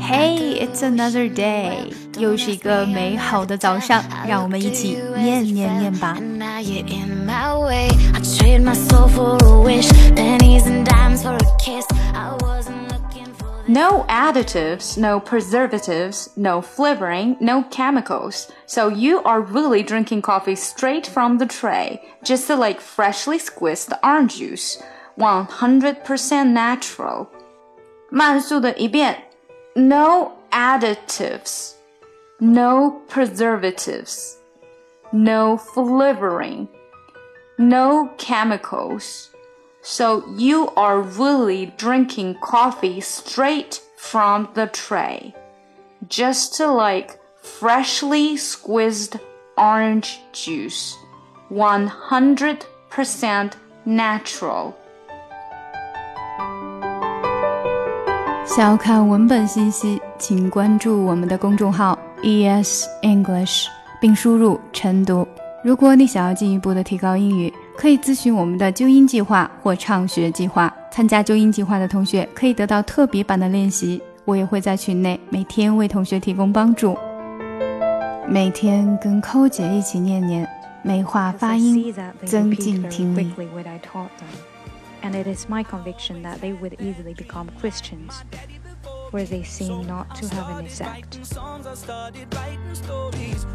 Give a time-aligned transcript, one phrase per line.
[0.00, 6.16] Hey, it's another day，又是一个美好的早上，让我们一起念念念吧。
[13.68, 18.48] No additives, no preservatives, no flavoring, no chemicals.
[18.66, 24.38] So you are really drinking coffee straight from the tray, just like freshly squeezed orange
[24.38, 24.78] juice.
[25.16, 27.26] 100% natural.
[28.08, 29.24] 慢速的一遍。
[29.75, 31.75] No additives,
[32.39, 34.37] no preservatives,
[35.11, 36.67] no flavoring,
[37.57, 39.29] no chemicals.
[39.81, 45.35] So you are really drinking coffee straight from the tray,
[46.07, 49.17] just like freshly squeezed
[49.57, 50.95] orange juice,
[51.49, 53.53] 100%
[53.85, 54.77] natural.
[58.53, 63.67] 想要看文本信息，请关注我们的公众号 ES English，
[64.01, 65.25] 并输入晨读。
[65.63, 70.69] 如果你想要进一步的提高英语，可以咨询我们的纠音计划或畅学计划。
[70.91, 76.97] 参加纠音计划的同学可以得到特别版的练习，我也会在群内每天为同学提供帮助。
[78.27, 80.45] 每天跟寇姐一起念念，
[80.83, 81.95] 美化发音，
[82.25, 83.31] 增进听力。
[85.03, 88.23] And it is my conviction that they would easily become Christians,
[89.11, 91.19] where they seem not to have an effect.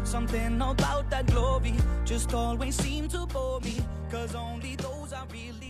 [0.03, 1.73] Something about that glory
[2.05, 3.75] just always seemed to bore me,
[4.09, 5.66] cause only those really